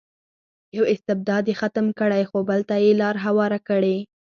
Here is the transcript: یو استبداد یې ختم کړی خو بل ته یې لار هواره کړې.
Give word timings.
یو 0.77 0.83
استبداد 0.93 1.43
یې 1.49 1.55
ختم 1.61 1.85
کړی 1.99 2.23
خو 2.29 2.37
بل 2.49 2.59
ته 2.69 2.75
یې 2.83 2.91
لار 3.01 3.15
هواره 3.25 3.59
کړې. 3.67 3.97